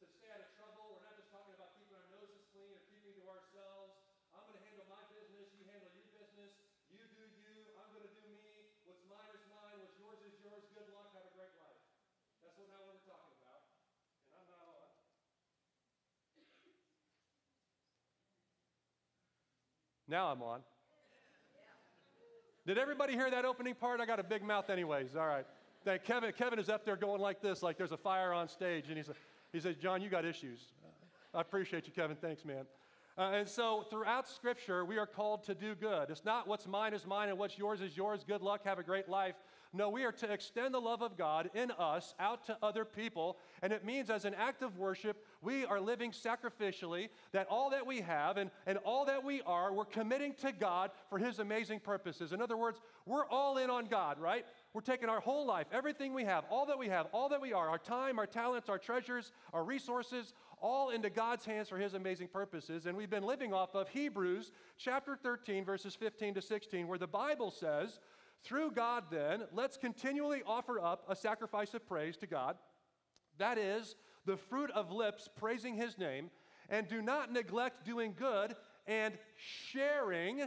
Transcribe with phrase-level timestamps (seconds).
[0.00, 0.98] to stay out of trouble.
[0.98, 3.94] We're not just talking about keeping our noses clean or keeping to ourselves.
[4.34, 6.50] I'm going to handle my business, you handle your business.
[6.90, 8.74] You do you, I'm going to do me.
[8.82, 10.66] What's mine is mine, what's yours is yours.
[10.74, 11.78] Good luck, have a great life.
[12.42, 13.62] That's what not what we're talking about.
[14.26, 14.90] And I'm not on.
[20.10, 20.66] Now I'm on.
[22.66, 24.02] Did everybody hear that opening part?
[24.02, 25.14] I got a big mouth, anyways.
[25.14, 25.46] All right.
[25.84, 26.32] Thank Kevin.
[26.32, 29.08] Kevin is up there going like this, like there's a fire on stage, and he's,
[29.52, 30.60] he says, "John, you got issues."
[31.32, 32.16] I appreciate you, Kevin.
[32.16, 32.66] Thanks, man.
[33.16, 36.10] Uh, and so throughout Scripture, we are called to do good.
[36.10, 38.24] It's not what's mine is mine and what's yours is yours.
[38.26, 39.34] Good luck, have a great life.
[39.72, 43.36] No, we are to extend the love of God in us out to other people.
[43.62, 47.86] And it means, as an act of worship, we are living sacrificially, that all that
[47.86, 51.80] we have and, and all that we are, we're committing to God for His amazing
[51.80, 52.32] purposes.
[52.32, 54.44] In other words, we're all in on God, right?
[54.72, 57.52] We're taking our whole life, everything we have, all that we have, all that we
[57.52, 60.32] are, our time, our talents, our treasures, our resources,
[60.62, 62.86] all into God's hands for His amazing purposes.
[62.86, 67.08] And we've been living off of Hebrews chapter 13, verses 15 to 16, where the
[67.08, 67.98] Bible says,
[68.44, 72.56] through God, then, let's continually offer up a sacrifice of praise to God.
[73.38, 76.30] That is, the fruit of lips praising His name,
[76.68, 78.54] and do not neglect doing good
[78.86, 80.42] and sharing.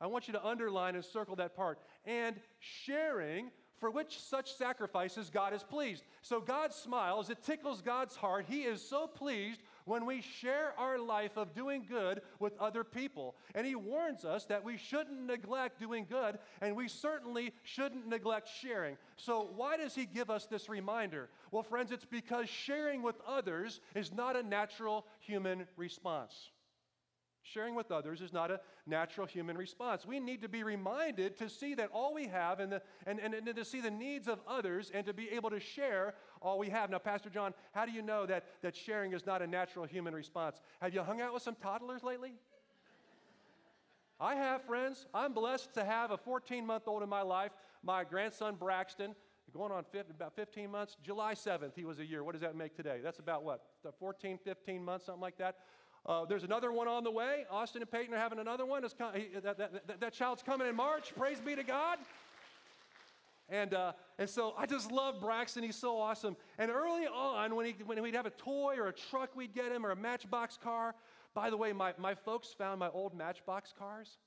[0.00, 1.78] I want you to underline and circle that part.
[2.06, 6.02] And sharing for which such sacrifices God is pleased.
[6.22, 8.46] So God smiles, it tickles God's heart.
[8.48, 13.36] He is so pleased when we share our life of doing good with other people.
[13.54, 18.48] And He warns us that we shouldn't neglect doing good, and we certainly shouldn't neglect
[18.60, 18.96] sharing.
[19.16, 21.28] So, why does He give us this reminder?
[21.50, 26.50] Well, friends, it's because sharing with others is not a natural human response.
[27.52, 30.04] Sharing with others is not a natural human response.
[30.04, 33.34] We need to be reminded to see that all we have and, the, and, and,
[33.34, 36.68] and, to see the needs of others and to be able to share all we
[36.70, 36.90] have.
[36.90, 40.12] Now, Pastor John, how do you know that, that sharing is not a natural human
[40.12, 40.60] response?
[40.80, 42.32] Have you hung out with some toddlers lately?
[44.18, 45.06] I have friends.
[45.14, 47.52] I'm blessed to have a 14 month old in my life,
[47.82, 49.14] my grandson Braxton.
[49.52, 50.96] Going on 15, about 15 months.
[51.02, 52.24] July 7th, he was a year.
[52.24, 52.98] What does that make today?
[53.02, 53.62] That's about what?
[53.98, 55.56] 14, 15 months, something like that.
[56.06, 57.44] Uh, there's another one on the way.
[57.50, 58.84] Austin and Peyton are having another one.
[59.14, 61.12] he, that, that, that, that, child's coming in March.
[61.16, 61.98] Praise be to God.
[63.48, 65.64] And, uh, and so I just love Braxton.
[65.64, 66.36] He's so awesome.
[66.58, 69.72] And early on, when, he, when we'd have a toy or a truck we'd get
[69.72, 70.94] him or a Matchbox car,
[71.34, 74.18] by the way, my, my folks found my old Matchbox cars.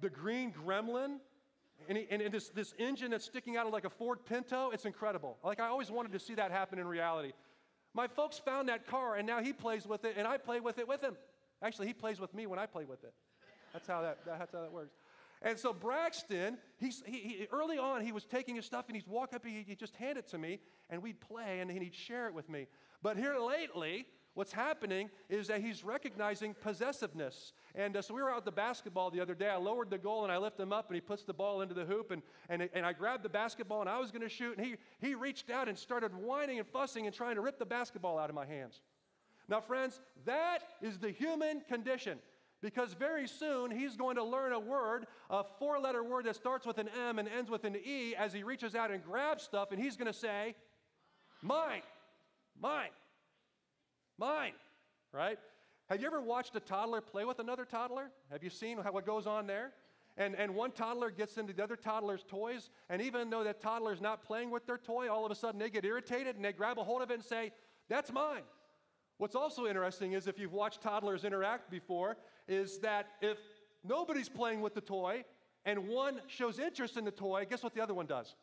[0.00, 1.16] The green gremlin.
[1.88, 4.70] And, he, and, and this, this engine that's sticking out of like a Ford Pinto,
[4.70, 5.38] it's incredible.
[5.42, 7.32] Like I always wanted to see that happen in reality.
[7.94, 10.78] My folks found that car, and now he plays with it, and I play with
[10.78, 11.16] it with him.
[11.62, 13.12] Actually, he plays with me when I play with it.
[13.72, 14.94] That's how that, that's how that works.
[15.42, 19.06] And so Braxton, he's, he, he, early on, he was taking his stuff and he'd
[19.06, 22.26] walk up, he'd, he'd just hand it to me, and we'd play, and he'd share
[22.26, 22.66] it with me.
[23.02, 27.52] But here lately, what's happening is that he's recognizing possessiveness.
[27.74, 29.48] And uh, so we were out the basketball the other day.
[29.48, 31.74] I lowered the goal and I lift him up and he puts the ball into
[31.74, 32.10] the hoop.
[32.10, 34.56] And, and, and I grabbed the basketball and I was going to shoot.
[34.56, 37.66] And he, he reached out and started whining and fussing and trying to rip the
[37.66, 38.80] basketball out of my hands.
[39.48, 42.18] Now, friends, that is the human condition.
[42.62, 46.66] Because very soon he's going to learn a word, a four letter word that starts
[46.66, 49.72] with an M and ends with an E, as he reaches out and grabs stuff,
[49.72, 50.54] and he's going to say,
[51.42, 51.80] Mine,
[52.60, 52.90] mine.
[54.20, 54.52] Mine,
[55.14, 55.38] right?
[55.88, 58.10] Have you ever watched a toddler play with another toddler?
[58.30, 59.72] Have you seen how, what goes on there?
[60.18, 64.02] And, and one toddler gets into the other toddler's toys, and even though that toddler's
[64.02, 66.78] not playing with their toy, all of a sudden they get irritated and they grab
[66.78, 67.50] a hold of it and say,
[67.88, 68.42] That's mine.
[69.16, 73.38] What's also interesting is if you've watched toddlers interact before, is that if
[73.82, 75.24] nobody's playing with the toy
[75.64, 78.34] and one shows interest in the toy, guess what the other one does?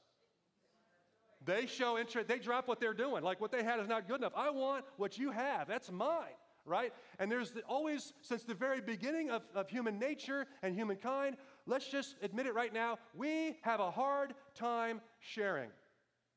[1.48, 3.24] They show interest, they drop what they're doing.
[3.24, 4.34] Like what they had is not good enough.
[4.36, 6.36] I want what you have, that's mine,
[6.66, 6.94] right?
[7.20, 11.88] And there's the, always, since the very beginning of, of human nature and humankind, let's
[11.88, 15.70] just admit it right now, we have a hard time sharing,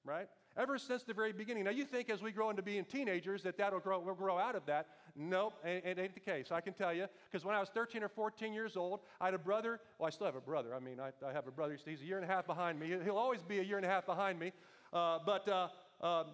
[0.05, 0.29] right?
[0.57, 1.65] Ever since the very beginning.
[1.65, 4.55] Now, you think as we grow into being teenagers that that'll grow, we'll grow out
[4.55, 4.87] of that.
[5.17, 6.53] Nope, it, it ain't the case.
[6.53, 7.07] I can tell you.
[7.31, 9.81] Because when I was 13 or 14 years old, I had a brother.
[9.99, 10.75] Well, I still have a brother.
[10.75, 11.77] I mean, I, I have a brother.
[11.85, 12.95] He's a year and a half behind me.
[13.03, 14.53] He'll always be a year and a half behind me.
[14.93, 15.69] Uh, but uh,
[16.05, 16.27] um,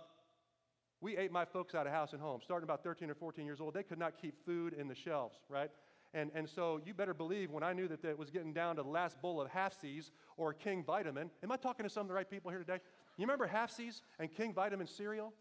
[1.01, 2.41] we ate my folks out of house and home.
[2.43, 5.37] Starting about 13 or 14 years old, they could not keep food in the shelves,
[5.49, 5.71] right?
[6.15, 8.83] And, and so you better believe when I knew that it was getting down to
[8.83, 11.31] the last bowl of Halfsies or King Vitamin.
[11.43, 12.79] Am I talking to some of the right people here today?
[13.19, 15.33] You remember Halfsies and King Vitamin cereal?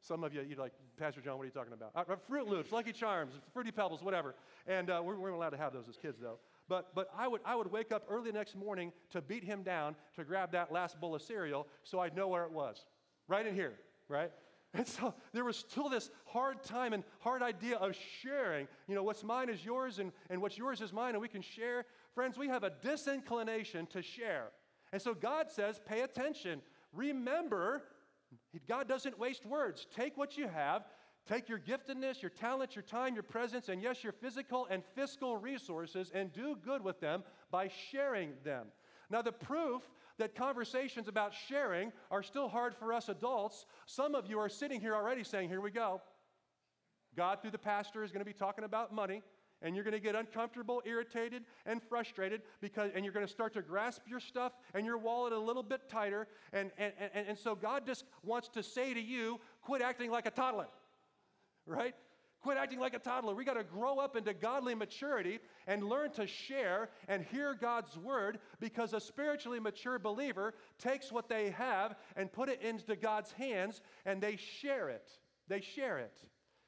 [0.00, 1.90] Some of you, you're like, Pastor John, what are you talking about?
[1.94, 4.34] Uh, Froot Loops, Lucky Charms, Fruity Pebbles, whatever.
[4.66, 6.38] And uh, we weren't allowed to have those as kids, though.
[6.68, 9.62] But, but I, would, I would wake up early the next morning to beat him
[9.62, 12.84] down to grab that last bowl of cereal so I'd know where it was.
[13.26, 13.74] Right in here,
[14.08, 14.30] right?
[14.74, 18.68] And so there was still this hard time and hard idea of sharing.
[18.86, 21.40] You know, what's mine is yours, and, and what's yours is mine, and we can
[21.40, 21.86] share.
[22.14, 24.50] Friends, we have a disinclination to share.
[24.92, 26.60] And so God says, pay attention.
[26.92, 27.82] Remember,
[28.68, 29.86] God doesn't waste words.
[29.96, 30.84] Take what you have,
[31.28, 35.36] take your giftedness, your talent, your time, your presence, and yes, your physical and fiscal
[35.36, 38.66] resources, and do good with them by sharing them.
[39.10, 39.82] Now, the proof
[40.18, 44.80] that conversations about sharing are still hard for us adults, some of you are sitting
[44.80, 46.00] here already saying, Here we go.
[47.16, 49.22] God, through the pastor, is going to be talking about money
[49.62, 53.52] and you're going to get uncomfortable, irritated, and frustrated because, and you're going to start
[53.54, 56.28] to grasp your stuff and your wallet a little bit tighter.
[56.52, 60.26] And, and, and, and so God just wants to say to you, quit acting like
[60.26, 60.68] a toddler,
[61.68, 61.94] right?
[62.40, 63.34] Quit acting like a toddler.
[63.34, 67.96] We got to grow up into godly maturity and learn to share and hear God's
[67.96, 73.32] word because a spiritually mature believer takes what they have and put it into God's
[73.32, 75.10] hands and they share it.
[75.48, 76.16] They share it.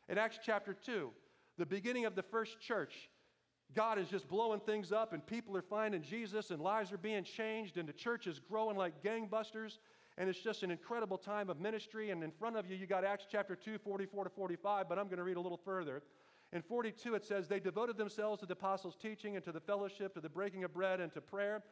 [0.08, 1.10] In Acts chapter 2,
[1.56, 3.08] the beginning of the first church,
[3.74, 7.22] God is just blowing things up, and people are finding Jesus, and lives are being
[7.22, 9.78] changed, and the church is growing like gangbusters.
[10.20, 12.10] And it's just an incredible time of ministry.
[12.10, 15.06] And in front of you, you got Acts chapter 2, 44 to 45, but I'm
[15.06, 16.02] going to read a little further.
[16.52, 20.12] In 42, it says, They devoted themselves to the apostles' teaching and to the fellowship,
[20.12, 21.62] to the breaking of bread, and to prayer.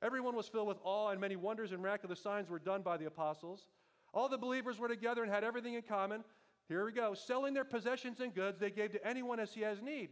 [0.00, 3.04] Everyone was filled with awe, and many wonders and miraculous signs were done by the
[3.04, 3.66] apostles.
[4.14, 6.24] All the believers were together and had everything in common.
[6.66, 7.12] Here we go.
[7.12, 10.08] Selling their possessions and goods, they gave to anyone as he has need.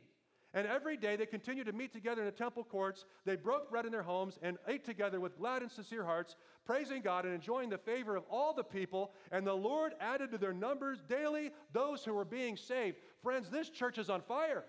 [0.56, 3.04] And every day they continued to meet together in the temple courts.
[3.26, 7.02] They broke bread in their homes and ate together with glad and sincere hearts, praising
[7.02, 9.12] God and enjoying the favor of all the people.
[9.30, 12.96] And the Lord added to their numbers daily those who were being saved.
[13.22, 14.64] Friends, this church is on fire.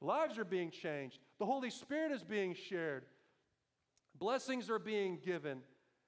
[0.00, 3.04] Lives are being changed, the Holy Spirit is being shared,
[4.18, 5.60] blessings are being given.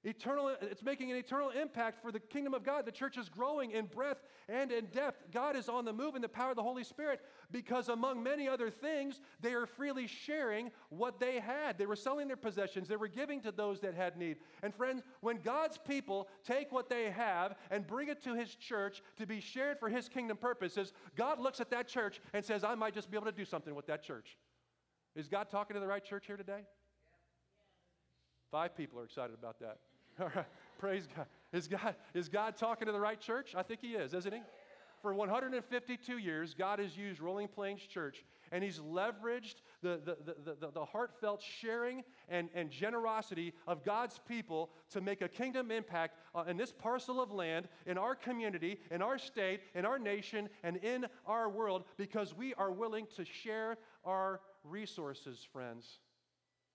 [0.07, 2.85] Eternal, it's making an eternal impact for the kingdom of God.
[2.85, 5.31] The church is growing in breadth and in depth.
[5.31, 7.21] God is on the move in the power of the Holy Spirit
[7.51, 11.79] because, among many other things, they are freely sharing what they had.
[11.79, 14.37] They were selling their possessions, they were giving to those that had need.
[14.61, 19.01] And, friends, when God's people take what they have and bring it to His church
[19.17, 22.75] to be shared for His kingdom purposes, God looks at that church and says, I
[22.75, 24.37] might just be able to do something with that church.
[25.15, 26.61] Is God talking to the right church here today?
[28.51, 29.79] Five people are excited about that.
[30.21, 30.45] All right.
[30.77, 31.25] Praise God.
[31.51, 33.53] Is God, is God talking to the right church?
[33.55, 34.41] I think He is, isn't He?
[35.01, 40.55] For 152 years, God has used Rolling Plains Church, and He's leveraged the, the, the,
[40.59, 46.17] the, the heartfelt sharing and, and generosity of God's people to make a kingdom impact
[46.33, 50.49] uh, in this parcel of land, in our community, in our state, in our nation,
[50.63, 55.99] and in our world because we are willing to share our resources, friends.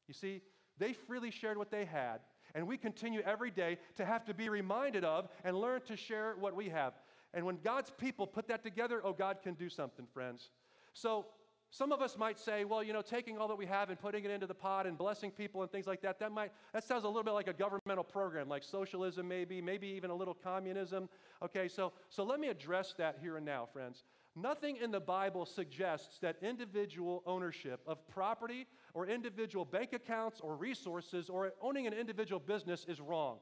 [0.07, 0.43] You see,
[0.79, 2.21] they freely shared what they had.
[2.55, 6.35] And we continue every day to have to be reminded of and learn to share
[6.39, 6.95] what we have.
[7.33, 10.51] And when God's people put that together, oh, God can do something, friends.
[10.93, 11.27] So
[11.73, 14.25] some of us might say, well, you know, taking all that we have and putting
[14.25, 17.05] it into the pot and blessing people and things like that, that might, that sounds
[17.05, 21.09] a little bit like a governmental program, like socialism maybe, maybe even a little communism.
[21.43, 24.03] Okay, so, so let me address that here and now, friends.
[24.37, 30.57] Nothing in the Bible suggests that individual ownership of property or individual bank accounts or
[30.57, 33.39] resources or owning an individual business is wrong.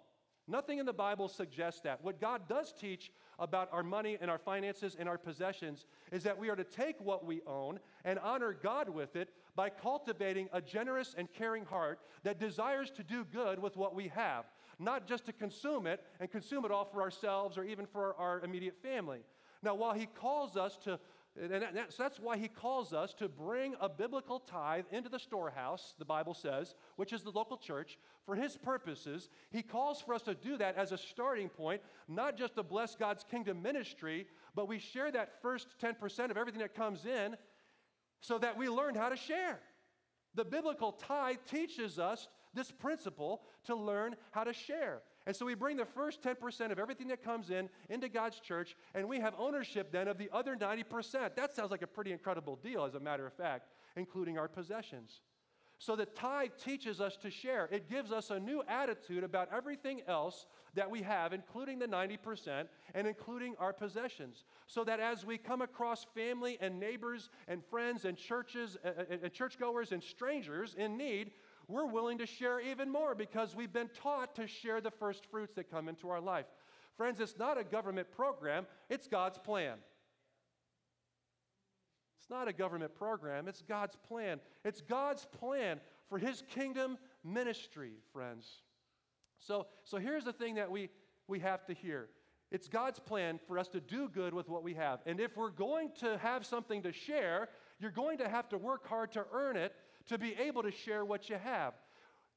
[0.50, 2.02] Nothing in the Bible suggests that.
[2.02, 6.38] What God does teach about our money and our finances and our possessions is that
[6.38, 10.62] we are to take what we own and honor God with it by cultivating a
[10.62, 14.46] generous and caring heart that desires to do good with what we have,
[14.78, 18.40] not just to consume it and consume it all for ourselves or even for our
[18.40, 19.20] immediate family.
[19.62, 20.98] Now, while He calls us to
[21.40, 25.94] and that's, that's why he calls us to bring a biblical tithe into the storehouse,
[25.98, 29.28] the Bible says, which is the local church, for his purposes.
[29.50, 32.96] He calls for us to do that as a starting point, not just to bless
[32.96, 37.36] God's kingdom ministry, but we share that first 10% of everything that comes in
[38.20, 39.60] so that we learn how to share.
[40.34, 45.02] The biblical tithe teaches us this principle to learn how to share.
[45.26, 48.76] And so we bring the first 10% of everything that comes in into God's church,
[48.94, 51.36] and we have ownership then of the other 90%.
[51.36, 55.20] That sounds like a pretty incredible deal, as a matter of fact, including our possessions.
[55.80, 57.68] So the tithe teaches us to share.
[57.70, 62.66] It gives us a new attitude about everything else that we have, including the 90%
[62.94, 64.44] and including our possessions.
[64.66, 69.16] So that as we come across family and neighbors and friends and churches uh, uh,
[69.22, 71.30] and churchgoers and strangers in need,
[71.68, 75.54] we're willing to share even more because we've been taught to share the first fruits
[75.56, 76.46] that come into our life.
[76.96, 79.76] Friends, it's not a government program, it's God's plan.
[82.18, 84.40] It's not a government program, it's God's plan.
[84.64, 88.62] It's God's plan for His kingdom ministry, friends.
[89.38, 90.88] So, so here's the thing that we,
[91.28, 92.08] we have to hear
[92.50, 95.00] It's God's plan for us to do good with what we have.
[95.06, 98.88] And if we're going to have something to share, you're going to have to work
[98.88, 99.74] hard to earn it
[100.08, 101.74] to be able to share what you have.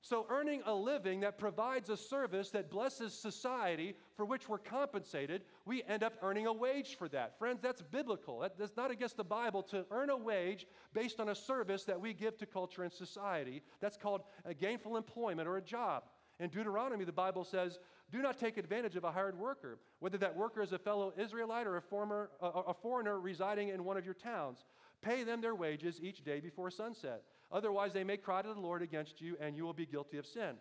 [0.04, 5.44] So, earning a living that provides a service that blesses society for which we're compensated,
[5.64, 7.38] we end up earning a wage for that.
[7.38, 8.40] Friends, that's biblical.
[8.40, 12.02] That, that's not against the Bible to earn a wage based on a service that
[12.02, 13.62] we give to culture and society.
[13.80, 16.04] That's called a gainful employment or a job.
[16.40, 17.78] In Deuteronomy, the Bible says,
[18.12, 21.68] Do not take advantage of a hired worker, whether that worker is a fellow Israelite
[21.68, 24.66] or a, former, a, a foreigner residing in one of your towns.
[25.04, 27.22] Pay them their wages each day before sunset.
[27.52, 30.26] Otherwise, they may cry to the Lord against you, and you will be guilty of
[30.26, 30.56] sin.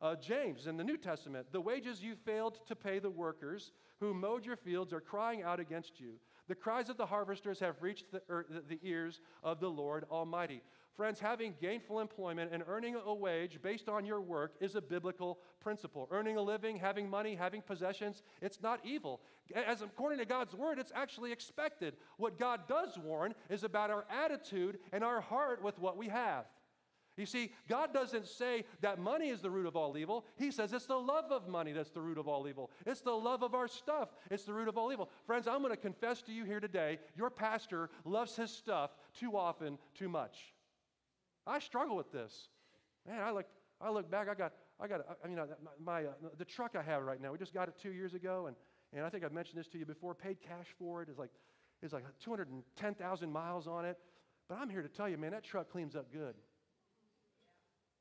[0.00, 4.12] Uh, James in the New Testament, the wages you failed to pay the workers who
[4.12, 6.14] mowed your fields are crying out against you.
[6.48, 10.62] The cries of the harvesters have reached the, er, the ears of the Lord Almighty.
[10.96, 15.38] Friends, having gainful employment and earning a wage based on your work is a biblical
[15.60, 16.08] principle.
[16.10, 19.20] Earning a living, having money, having possessions, it's not evil.
[19.54, 21.96] As according to God's word, it's actually expected.
[22.16, 26.46] What God does warn is about our attitude and our heart with what we have.
[27.18, 30.24] You see, God doesn't say that money is the root of all evil.
[30.36, 32.70] He says it's the love of money that's the root of all evil.
[32.86, 34.10] It's the love of our stuff.
[34.30, 35.10] It's the root of all evil.
[35.26, 39.36] Friends, I'm going to confess to you here today your pastor loves his stuff too
[39.36, 40.54] often, too much.
[41.46, 42.48] I struggle with this.
[43.06, 43.46] Man, I look,
[43.80, 45.38] I look back, I got, I got, I mean,
[45.82, 48.46] my, uh, the truck I have right now, we just got it two years ago,
[48.46, 48.56] and,
[48.92, 51.08] and I think I've mentioned this to you before, paid cash for it.
[51.08, 51.30] It's like,
[51.82, 53.98] it's like 210,000 miles on it.
[54.48, 56.34] But I'm here to tell you, man, that truck cleans up good.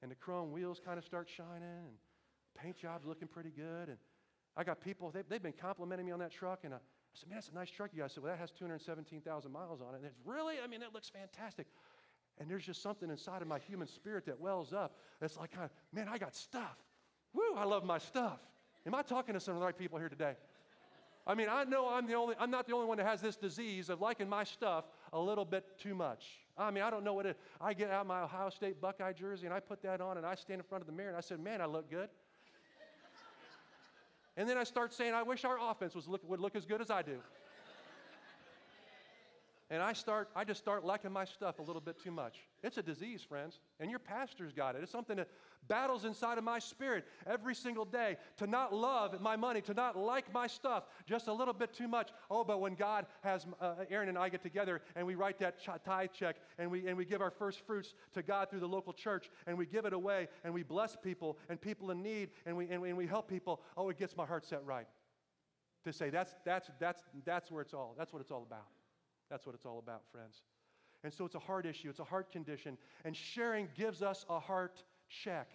[0.01, 1.97] And the chrome wheels kind of start shining, and
[2.61, 3.89] paint job's looking pretty good.
[3.89, 3.97] And
[4.55, 7.29] I got people, they've, they've been complimenting me on that truck, and I, I said,
[7.29, 8.13] man, that's a nice truck you guys.
[8.13, 9.97] Said, well, that has 217,000 miles on it.
[9.97, 11.67] And it's really, I mean, it looks fantastic.
[12.39, 14.97] And there's just something inside of my human spirit that wells up.
[15.21, 16.77] It's like, uh, man, I got stuff.
[17.33, 18.39] Woo, I love my stuff.
[18.85, 20.35] Am I talking to some of the right people here today?
[21.27, 23.35] I mean, I know I'm the only, I'm not the only one that has this
[23.35, 26.25] disease of liking my stuff a little bit too much.
[26.57, 29.45] I mean, I don't know what it, I get out my Ohio State Buckeye jersey
[29.45, 31.21] and I put that on and I stand in front of the mirror and I
[31.21, 32.09] said, man, I look good.
[34.37, 36.81] and then I start saying, I wish our offense was look, would look as good
[36.81, 37.17] as I do
[39.71, 42.37] and I start, I just start liking my stuff a little bit too much.
[42.61, 44.83] It's a disease, friends, and your pastor's got it.
[44.83, 45.27] It's something that
[45.67, 49.97] battles inside of my spirit every single day to not love my money, to not
[49.97, 52.11] like my stuff just a little bit too much.
[52.29, 55.57] Oh, but when God has uh, Aaron and I get together and we write that
[55.83, 58.93] tithe check and we and we give our first fruits to God through the local
[58.93, 62.55] church and we give it away and we bless people and people in need and
[62.55, 63.61] we and we, and we help people.
[63.75, 64.85] Oh, it gets my heart set right
[65.85, 67.95] to say that's that's that's that's where it's all.
[67.97, 68.67] That's what it's all about.
[69.29, 70.41] That's what it's all about, friends.
[71.03, 72.77] And so it's a heart issue, it's a heart condition.
[73.03, 75.49] And sharing gives us a heart check.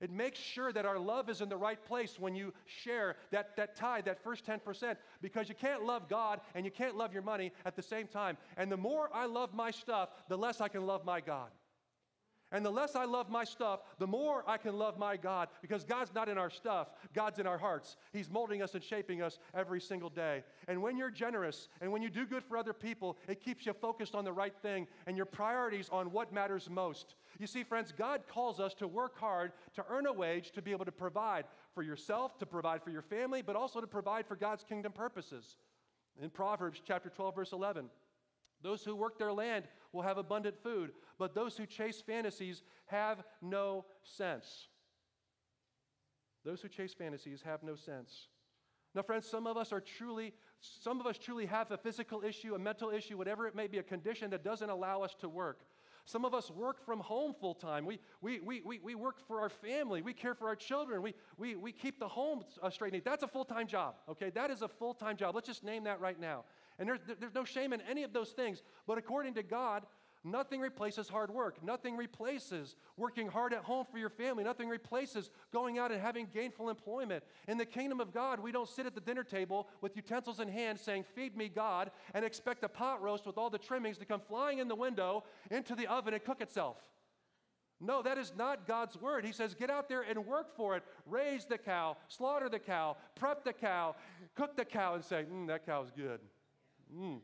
[0.00, 3.56] It makes sure that our love is in the right place when you share that,
[3.56, 7.22] that tithe, that first 10%, because you can't love God and you can't love your
[7.22, 8.36] money at the same time.
[8.58, 11.48] And the more I love my stuff, the less I can love my God.
[12.52, 15.82] And the less I love my stuff, the more I can love my God because
[15.82, 17.96] God's not in our stuff, God's in our hearts.
[18.12, 20.44] He's molding us and shaping us every single day.
[20.68, 23.72] And when you're generous and when you do good for other people, it keeps you
[23.72, 27.16] focused on the right thing and your priorities on what matters most.
[27.40, 30.70] You see, friends, God calls us to work hard to earn a wage to be
[30.70, 34.36] able to provide for yourself, to provide for your family, but also to provide for
[34.36, 35.56] God's kingdom purposes.
[36.22, 37.90] In Proverbs chapter 12, verse 11,
[38.62, 43.22] those who work their land will have abundant food, but those who chase fantasies have
[43.40, 44.68] no sense.
[46.44, 48.28] Those who chase fantasies have no sense.
[48.94, 52.54] Now, friends, some of us are truly, some of us truly have a physical issue,
[52.54, 55.60] a mental issue, whatever it may be, a condition that doesn't allow us to work.
[56.06, 57.84] Some of us work from home full time.
[57.84, 60.02] We, we, we, we, we work for our family.
[60.02, 61.02] We care for our children.
[61.02, 63.04] We, we, we keep the home uh, straight.
[63.04, 64.30] That's a full time job, okay?
[64.30, 65.34] That is a full time job.
[65.34, 66.44] Let's just name that right now.
[66.78, 68.62] And there's, there's no shame in any of those things.
[68.86, 69.84] But according to God,
[70.26, 71.62] Nothing replaces hard work.
[71.62, 74.42] Nothing replaces working hard at home for your family.
[74.42, 77.22] Nothing replaces going out and having gainful employment.
[77.46, 80.48] In the kingdom of God, we don't sit at the dinner table with utensils in
[80.48, 84.04] hand saying, Feed me, God, and expect a pot roast with all the trimmings to
[84.04, 86.78] come flying in the window into the oven and cook itself.
[87.78, 89.24] No, that is not God's word.
[89.24, 90.82] He says, get out there and work for it.
[91.04, 93.94] Raise the cow, slaughter the cow, prep the cow,
[94.34, 96.20] cook the cow, and say, mm, that cow's good.
[96.94, 97.20] Mm,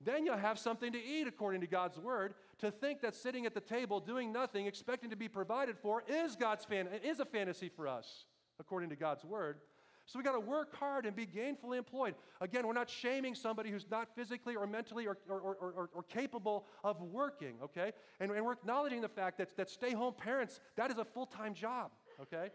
[0.00, 2.34] then you'll have something to eat according to God's word.
[2.58, 6.36] To think that sitting at the table doing nothing, expecting to be provided for, is
[6.36, 8.26] God's fan- is a fantasy for us,
[8.58, 9.58] according to God's word.
[10.06, 12.14] So we got to work hard and be gainfully employed.
[12.40, 16.02] Again, we're not shaming somebody who's not physically or mentally or, or, or, or, or
[16.02, 17.92] capable of working, okay?
[18.20, 21.24] And, and we're acknowledging the fact that, that stay home parents, that is a full
[21.24, 22.50] time job, okay?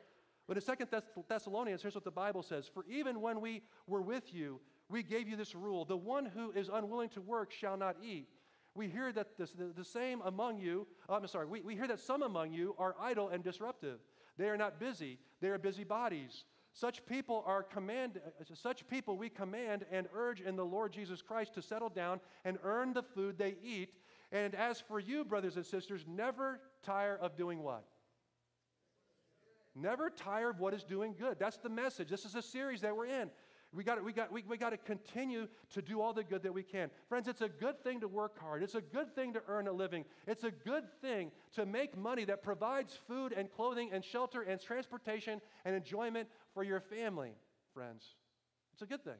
[0.47, 4.01] But in Second Thess- Thessalonians, here's what the Bible says For even when we were
[4.01, 7.77] with you, we gave you this rule the one who is unwilling to work shall
[7.77, 8.27] not eat.
[8.75, 11.87] We hear that this, the, the same among you, uh, I'm sorry, we, we hear
[11.87, 13.99] that some among you are idle and disruptive.
[14.37, 16.45] They are not busy, they are busy bodies.
[16.71, 21.21] Such people are command, uh, such people we command and urge in the Lord Jesus
[21.21, 23.93] Christ to settle down and earn the food they eat.
[24.31, 27.83] And as for you, brothers and sisters, never tire of doing what?
[29.75, 31.37] Never tire of what is doing good.
[31.39, 32.09] That's the message.
[32.09, 33.29] This is a series that we're in.
[33.71, 36.53] We got we got we, we got to continue to do all the good that
[36.53, 36.89] we can.
[37.07, 38.63] Friends, it's a good thing to work hard.
[38.63, 40.05] It's a good thing to earn a living.
[40.25, 44.59] It's a good thing to make money that provides food and clothing and shelter and
[44.59, 47.33] transportation and enjoyment for your family,
[47.73, 48.03] friends.
[48.73, 49.19] It's a good thing.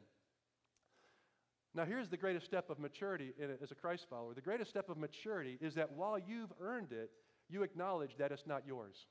[1.75, 4.33] Now, here's the greatest step of maturity as a Christ follower.
[4.33, 7.11] The greatest step of maturity is that while you've earned it,
[7.47, 9.05] you acknowledge that it's not yours.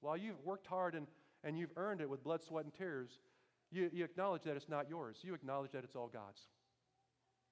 [0.00, 1.06] While you've worked hard and
[1.44, 3.10] and you've earned it with blood, sweat, and tears,
[3.70, 5.18] you, you acknowledge that it's not yours.
[5.22, 6.40] You acknowledge that it's all God's.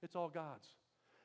[0.03, 0.67] It's all God's.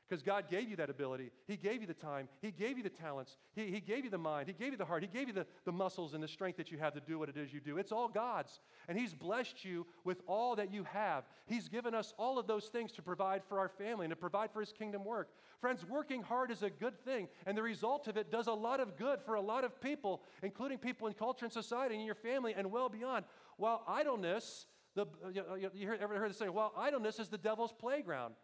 [0.10, 1.32] Because God gave you that ability.
[1.48, 2.28] He gave you the time.
[2.42, 3.38] He gave you the talents.
[3.56, 4.48] He, he gave you the mind.
[4.48, 5.02] He gave you the heart.
[5.02, 7.30] He gave you the, the muscles and the strength that you have to do what
[7.30, 7.78] it is you do.
[7.78, 8.60] It's all God's.
[8.88, 11.24] And He's blessed you with all that you have.
[11.46, 14.52] He's given us all of those things to provide for our family and to provide
[14.52, 15.30] for His kingdom work.
[15.62, 17.30] Friends, working hard is a good thing.
[17.46, 20.22] And the result of it does a lot of good for a lot of people,
[20.42, 23.24] including people in culture and society and in your family and well beyond.
[23.56, 27.38] While idleness, the, uh, uh, you, you ever heard the saying, well, idleness is the
[27.38, 28.36] devil's playground.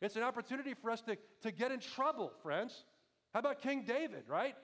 [0.00, 2.84] It's an opportunity for us to, to get in trouble, friends.
[3.32, 4.56] How about King David, right?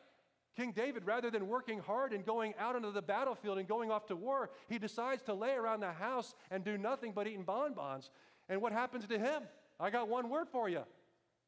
[0.56, 4.06] King David, rather than working hard and going out into the battlefield and going off
[4.06, 8.10] to war, he decides to lay around the house and do nothing but eating bonbons.
[8.48, 9.42] And what happens to him?
[9.78, 10.84] I got one word for you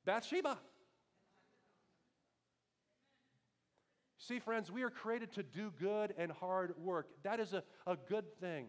[0.04, 0.58] Bathsheba.
[4.18, 7.06] See, friends, we are created to do good and hard work.
[7.22, 8.66] That is a, a good thing.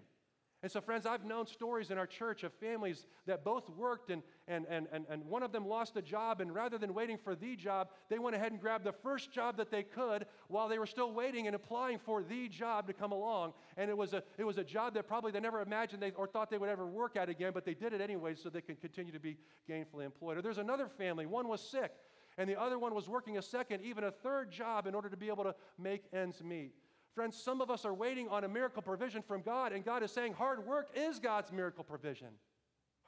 [0.62, 4.22] And so, friends, I've known stories in our church of families that both worked and,
[4.46, 7.34] and, and, and, and one of them lost a job, and rather than waiting for
[7.34, 10.78] the job, they went ahead and grabbed the first job that they could while they
[10.78, 13.54] were still waiting and applying for the job to come along.
[13.78, 16.28] And it was a, it was a job that probably they never imagined they, or
[16.28, 18.76] thought they would ever work at again, but they did it anyway so they can
[18.76, 19.38] continue to be
[19.70, 20.38] gainfully employed.
[20.38, 21.94] Or there's another family, one was sick,
[22.38, 25.18] and the other one was working a second, even a third job in order to
[25.18, 26.74] be able to make ends meet.
[27.16, 30.12] Friends, some of us are waiting on a miracle provision from God, and God is
[30.12, 32.30] saying hard work is God's miracle provision.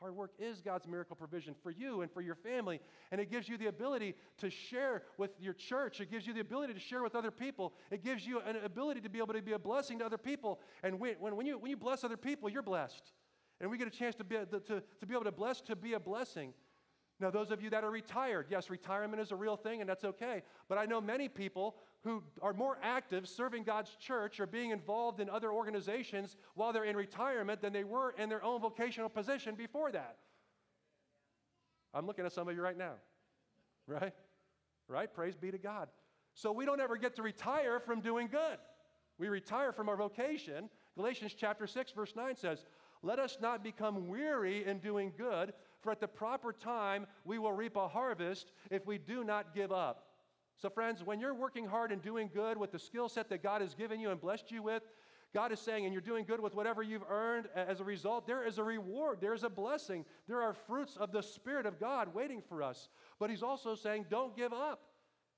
[0.01, 2.79] Hard work is God's miracle provision for you and for your family.
[3.11, 6.01] And it gives you the ability to share with your church.
[6.01, 7.73] It gives you the ability to share with other people.
[7.91, 10.59] It gives you an ability to be able to be a blessing to other people.
[10.81, 13.13] And when, when, you, when you bless other people, you're blessed.
[13.59, 15.93] And we get a chance to be, to, to be able to bless, to be
[15.93, 16.55] a blessing.
[17.19, 20.03] Now, those of you that are retired, yes, retirement is a real thing and that's
[20.03, 20.41] okay.
[20.67, 25.19] But I know many people who are more active serving God's church or being involved
[25.19, 29.55] in other organizations while they're in retirement than they were in their own vocational position
[29.55, 30.17] before that.
[31.93, 32.93] I'm looking at some of you right now,
[33.87, 34.13] right?
[34.87, 35.13] Right?
[35.13, 35.89] Praise be to God.
[36.33, 38.57] So we don't ever get to retire from doing good.
[39.17, 40.69] We retire from our vocation.
[40.95, 42.65] Galatians chapter 6, verse 9 says,
[43.03, 47.53] Let us not become weary in doing good for at the proper time we will
[47.53, 50.10] reap a harvest if we do not give up.
[50.61, 53.61] So, friends, when you're working hard and doing good with the skill set that God
[53.61, 54.83] has given you and blessed you with,
[55.33, 58.45] God is saying, and you're doing good with whatever you've earned as a result, there
[58.45, 62.43] is a reward, there's a blessing, there are fruits of the Spirit of God waiting
[62.47, 62.89] for us.
[63.17, 64.83] But He's also saying, don't give up.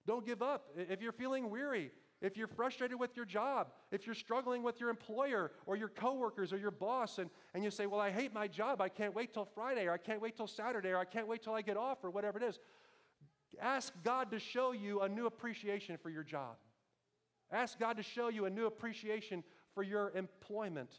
[0.05, 0.65] Don't give up.
[0.75, 4.89] If you're feeling weary, if you're frustrated with your job, if you're struggling with your
[4.89, 8.49] employer or your coworkers or your boss, and, and you say, Well, I hate my
[8.49, 11.29] job, I can't wait till Friday, or I can't wait till Saturday, or I can't
[11.29, 12.59] wait till I get off, or whatever it is,
[13.61, 16.55] ask God to show you a new appreciation for your job.
[17.51, 20.89] Ask God to show you a new appreciation for your employment.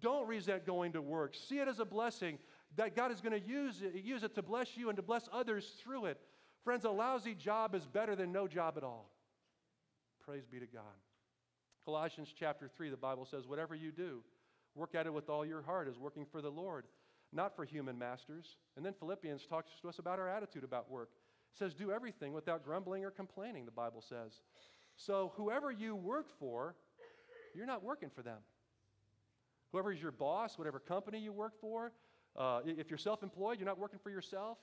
[0.00, 1.34] Don't resent going to work.
[1.34, 2.38] See it as a blessing
[2.76, 5.28] that God is going to use it, use it to bless you and to bless
[5.32, 6.18] others through it.
[6.64, 9.10] Friends, a lousy job is better than no job at all.
[10.24, 10.82] Praise be to God.
[11.84, 14.22] Colossians chapter 3, the Bible says, Whatever you do,
[14.74, 16.84] work at it with all your heart as working for the Lord,
[17.32, 18.56] not for human masters.
[18.76, 21.10] And then Philippians talks to us about our attitude about work.
[21.54, 24.40] Says, Do everything without grumbling or complaining, the Bible says.
[24.96, 26.74] So whoever you work for,
[27.54, 28.38] you're not working for them.
[29.72, 31.92] Whoever is your boss, whatever company you work for,
[32.36, 34.58] uh, if you're self employed, you're not working for yourself.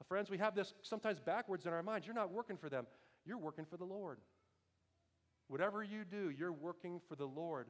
[0.00, 2.06] Uh, friends, we have this sometimes backwards in our minds.
[2.06, 2.86] You're not working for them,
[3.24, 4.18] you're working for the Lord.
[5.48, 7.68] Whatever you do, you're working for the Lord.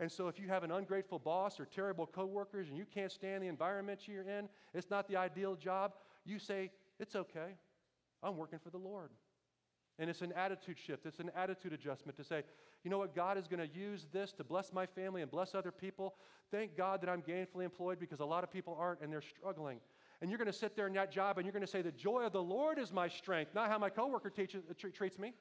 [0.00, 3.42] And so if you have an ungrateful boss or terrible coworkers and you can't stand
[3.42, 7.56] the environment you're in, it's not the ideal job, you say, It's okay.
[8.22, 9.10] I'm working for the Lord.
[9.98, 12.42] And it's an attitude shift, it's an attitude adjustment to say,
[12.84, 15.54] you know what, God is going to use this to bless my family and bless
[15.54, 16.14] other people.
[16.52, 19.80] Thank God that I'm gainfully employed because a lot of people aren't and they're struggling.
[20.20, 21.92] And you're going to sit there in that job and you're going to say, the
[21.92, 25.32] joy of the Lord is my strength, not how my coworker teaches, uh, treats me.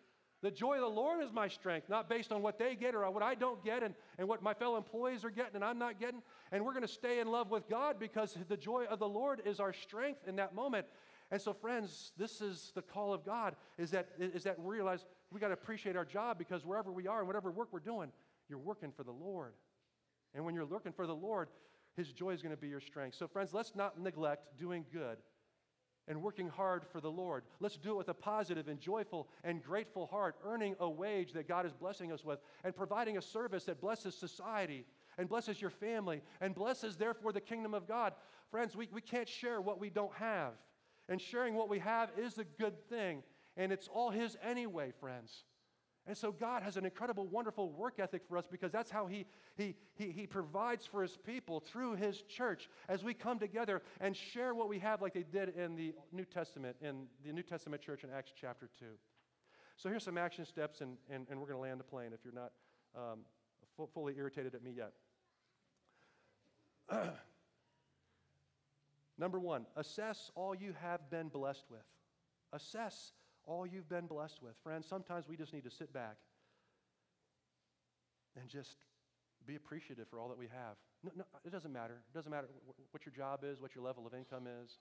[0.43, 3.09] The joy of the Lord is my strength, not based on what they get or
[3.09, 5.99] what I don't get and, and what my fellow employees are getting and I'm not
[5.99, 6.21] getting.
[6.51, 9.41] And we're going to stay in love with God because the joy of the Lord
[9.45, 10.85] is our strength in that moment.
[11.29, 15.05] And so, friends, this is the call of God is that, is that we realize
[15.31, 18.11] we got to appreciate our job because wherever we are and whatever work we're doing,
[18.49, 19.53] you're working for the Lord.
[20.33, 21.49] And when you're looking for the Lord,
[21.97, 23.17] His joy is going to be your strength.
[23.17, 25.17] So, friends, let's not neglect doing good
[26.07, 27.43] and working hard for the Lord.
[27.59, 31.47] Let's do it with a positive and joyful and grateful heart, earning a wage that
[31.47, 34.85] God is blessing us with and providing a service that blesses society
[35.17, 38.13] and blesses your family and blesses, therefore, the kingdom of God.
[38.49, 40.53] Friends, we, we can't share what we don't have.
[41.09, 43.23] And sharing what we have is a good thing.
[43.55, 45.43] And it's all His anyway, friends.
[46.07, 49.25] And so God has an incredible, wonderful work ethic for us because that's how he,
[49.57, 54.15] he, he, he provides for His people through His church as we come together and
[54.15, 57.81] share what we have like they did in the New Testament, in the New Testament
[57.81, 58.85] church in Acts chapter 2.
[59.75, 62.21] So here's some action steps, and, and, and we're going to land the plane if
[62.23, 62.51] you're not
[62.95, 63.19] um,
[63.93, 64.93] fully irritated at me yet.
[69.17, 71.85] Number one, assess all you have been blessed with.
[72.53, 73.13] Assess
[73.45, 74.53] all you've been blessed with.
[74.63, 76.17] Friends, sometimes we just need to sit back
[78.39, 78.75] and just
[79.47, 80.75] be appreciative for all that we have.
[81.03, 82.01] No, no, it doesn't matter.
[82.11, 82.47] It doesn't matter
[82.91, 84.77] what your job is, what your level of income is,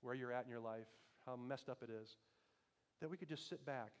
[0.00, 0.86] where you're at in your life,
[1.26, 2.16] how messed up it is.
[3.00, 3.92] That we could just sit back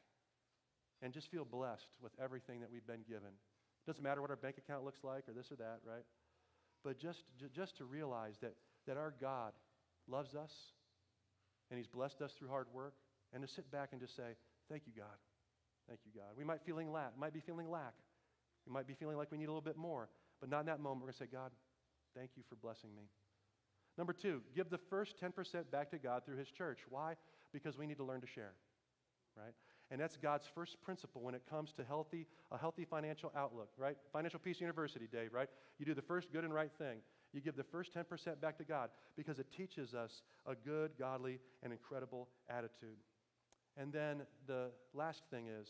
[1.02, 3.28] and just feel blessed with everything that we've been given.
[3.28, 6.04] It doesn't matter what our bank account looks like or this or that, right?
[6.82, 8.54] But just, just to realize that,
[8.86, 9.52] that our God
[10.08, 10.52] loves us
[11.70, 12.94] and He's blessed us through hard work,
[13.32, 14.36] and to sit back and just say,
[14.68, 15.16] Thank you, God.
[15.88, 16.36] Thank you, God.
[16.36, 17.94] We might, feeling lack, might be feeling lack.
[18.66, 20.10] We might be feeling like we need a little bit more.
[20.40, 21.00] But not in that moment.
[21.00, 21.50] We're going to say, God,
[22.14, 23.04] thank you for blessing me.
[23.96, 26.80] Number two, give the first 10% back to God through His church.
[26.88, 27.14] Why?
[27.52, 28.52] Because we need to learn to share,
[29.36, 29.54] right?
[29.90, 33.96] And that's God's first principle when it comes to healthy, a healthy financial outlook, right?
[34.12, 35.48] Financial Peace University, Dave, right?
[35.78, 36.98] You do the first good and right thing.
[37.32, 41.40] You give the first 10% back to God because it teaches us a good, godly,
[41.62, 42.98] and incredible attitude.
[43.76, 45.68] And then the last thing is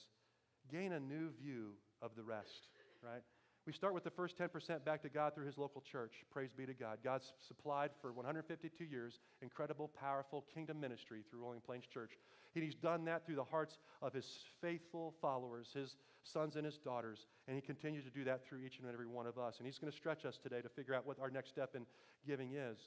[0.71, 2.69] gain a new view of the rest,
[3.03, 3.23] right?
[3.69, 6.25] We start with the first 10% back to God through his local church.
[6.31, 7.01] Praise be to God.
[7.05, 12.13] God's supplied for 152 years incredible, powerful kingdom ministry through Rolling Plains Church.
[12.55, 14.25] And he's done that through the hearts of his
[14.63, 17.27] faithful followers, his sons and his daughters.
[17.47, 19.59] And he continues to do that through each and every one of us.
[19.59, 21.85] And he's going to stretch us today to figure out what our next step in
[22.27, 22.79] giving is.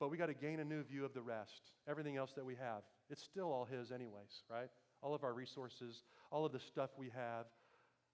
[0.00, 1.72] But we got to gain a new view of the rest.
[1.86, 4.70] Everything else that we have, it's still all his, anyways, right?
[5.02, 7.44] All of our resources, all of the stuff we have,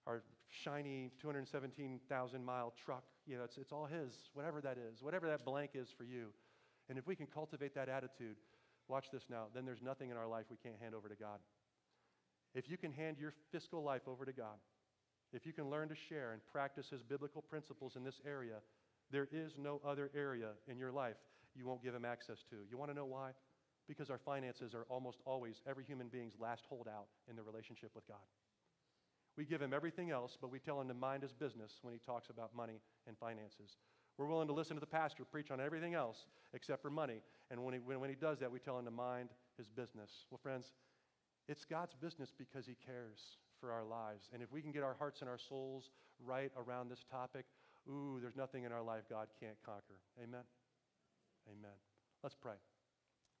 [0.05, 5.27] our shiny 217,000 mile truck, you know, it's, it's all his, whatever that is, whatever
[5.27, 6.27] that blank is for you.
[6.89, 8.35] And if we can cultivate that attitude,
[8.87, 11.39] watch this now, then there's nothing in our life we can't hand over to God.
[12.55, 14.57] If you can hand your fiscal life over to God,
[15.31, 18.55] if you can learn to share and practice His biblical principles in this area,
[19.11, 21.17] there is no other area in your life
[21.55, 22.55] you won't give Him access to.
[22.69, 23.31] You want to know why?
[23.87, 28.07] Because our finances are almost always every human being's last holdout in the relationship with
[28.07, 28.17] God.
[29.37, 31.99] We give Him everything else, but we tell Him to mind His business when He
[31.99, 33.77] talks about money and finances.
[34.17, 37.21] We're willing to listen to the pastor preach on everything else except for money.
[37.51, 40.25] And when he, when, when he does that, we tell him to mind his business.
[40.29, 40.73] Well, friends,
[41.49, 44.29] it's God's business because He cares for our lives.
[44.31, 45.89] And if we can get our hearts and our souls
[46.23, 47.45] right around this topic,
[47.89, 49.99] ooh, there's nothing in our life God can't conquer.
[50.21, 50.43] Amen?
[51.49, 51.75] Amen.
[52.21, 52.53] Let's pray.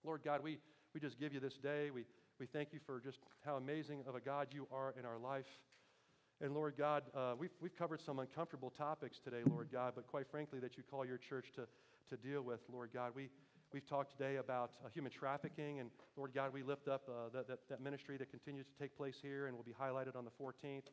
[0.03, 0.57] Lord God, we,
[0.95, 1.91] we just give you this day.
[1.91, 2.05] We,
[2.39, 5.47] we thank you for just how amazing of a God you are in our life.
[6.41, 10.25] And Lord God, uh, we've, we've covered some uncomfortable topics today, Lord God, but quite
[10.31, 11.67] frankly, that you call your church to,
[12.09, 13.11] to deal with, Lord God.
[13.15, 13.29] We,
[13.71, 17.47] We've talked today about uh, human trafficking, and Lord God, we lift up uh, that,
[17.47, 20.31] that, that, ministry that continues to take place here and will be highlighted on the
[20.31, 20.85] 14th.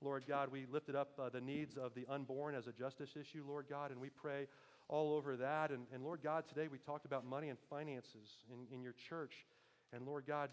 [0.00, 3.44] Lord God, we lifted up uh, the needs of the unborn as a justice issue,
[3.46, 4.46] Lord God, and we pray
[4.88, 5.70] all over that.
[5.70, 9.44] And, and Lord God, today we talked about money and finances in, in your church.
[9.92, 10.48] And Lord God,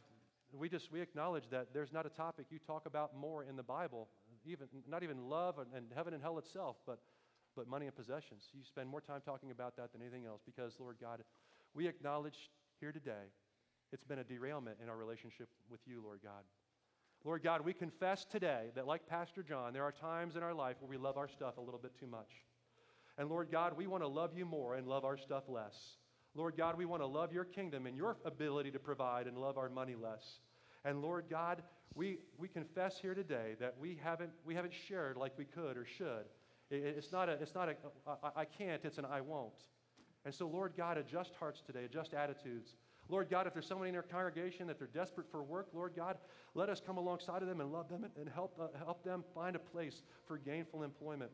[0.54, 3.64] we just we acknowledge that there's not a topic you talk about more in the
[3.64, 4.08] Bible,
[4.46, 7.00] even not even love and, and heaven and hell itself, but
[7.56, 8.44] but money and possessions.
[8.54, 11.24] You spend more time talking about that than anything else because, Lord God,
[11.74, 13.32] we acknowledge here today
[13.92, 16.44] it's been a derailment in our relationship with you, Lord God.
[17.24, 20.78] Lord God, we confess today that, like Pastor John, there are times in our life
[20.80, 22.32] where we love our stuff a little bit too much.
[23.18, 25.76] And Lord God, we want to love you more and love our stuff less.
[26.36, 29.58] Lord God, we want to love your kingdom and your ability to provide and love
[29.58, 30.40] our money less.
[30.86, 31.62] And Lord God,
[31.94, 35.86] we, we confess here today that we haven't, we haven't shared like we could or
[35.86, 36.26] should.
[36.70, 37.76] It- it's not a, it's not a
[38.08, 39.66] I, I can't, it's an I won't.
[40.24, 42.76] And so, Lord God, adjust hearts today, adjust attitudes.
[43.10, 46.18] Lord God, if there's somebody in our congregation that they're desperate for work, Lord God,
[46.54, 49.56] let us come alongside of them and love them and help, uh, help them find
[49.56, 51.32] a place for gainful employment.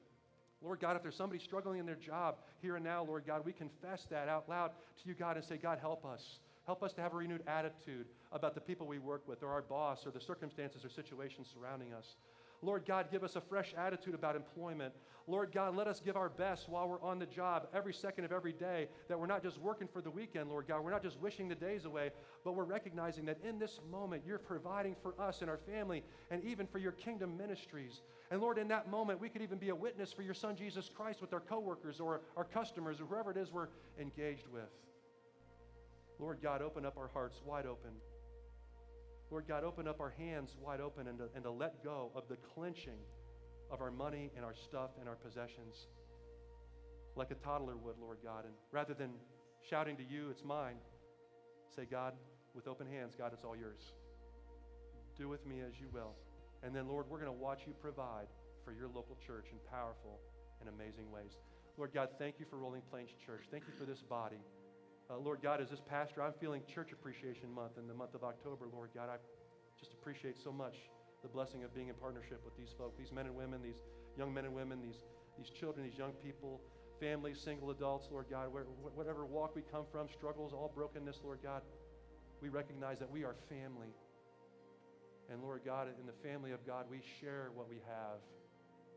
[0.61, 3.53] Lord God, if there's somebody struggling in their job here and now, Lord God, we
[3.53, 6.39] confess that out loud to you, God, and say, God, help us.
[6.65, 9.61] Help us to have a renewed attitude about the people we work with, or our
[9.61, 12.15] boss, or the circumstances or situations surrounding us.
[12.61, 14.93] Lord God, give us a fresh attitude about employment.
[15.29, 18.31] Lord God, let us give our best while we're on the job every second of
[18.31, 20.83] every day, that we're not just working for the weekend, Lord God.
[20.83, 22.11] We're not just wishing the days away,
[22.45, 26.43] but we're recognizing that in this moment, you're providing for us and our family and
[26.45, 28.01] even for your kingdom ministries.
[28.31, 30.89] And Lord, in that moment, we could even be a witness for your Son, Jesus
[30.89, 33.67] Christ, with our coworkers or our customers or whoever it is we're
[33.99, 34.69] engaged with.
[36.19, 37.91] Lord God, open up our hearts wide open.
[39.29, 42.27] Lord God, open up our hands wide open and to, and to let go of
[42.29, 42.99] the clenching
[43.69, 45.87] of our money and our stuff and our possessions
[47.15, 48.45] like a toddler would, Lord God.
[48.45, 49.11] And rather than
[49.67, 50.75] shouting to you, it's mine,
[51.75, 52.13] say, God,
[52.53, 53.93] with open hands, God, it's all yours.
[55.17, 56.13] Do with me as you will.
[56.63, 58.27] And then, Lord, we're going to watch you provide
[58.63, 60.19] for your local church in powerful
[60.59, 61.37] and amazing ways.
[61.77, 63.45] Lord God, thank you for Rolling Plains Church.
[63.51, 64.39] Thank you for this body.
[65.09, 68.23] Uh, Lord God, as this pastor, I'm feeling Church Appreciation Month in the month of
[68.23, 68.67] October.
[68.73, 69.15] Lord God, I
[69.79, 70.75] just appreciate so much
[71.23, 73.79] the blessing of being in partnership with these folks, these men and women, these
[74.17, 74.99] young men and women, these,
[75.37, 76.59] these children, these young people,
[76.99, 78.63] families, single adults, Lord God, where,
[78.95, 81.61] whatever walk we come from, struggles, all brokenness, Lord God,
[82.41, 83.95] we recognize that we are family.
[85.31, 88.19] And Lord God, in the family of God, we share what we have.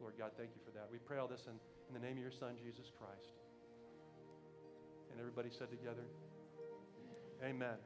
[0.01, 0.89] Lord God, thank you for that.
[0.91, 1.55] We pray all this in,
[1.87, 3.31] in the name of your Son, Jesus Christ.
[5.11, 6.03] And everybody said together,
[7.43, 7.77] Amen.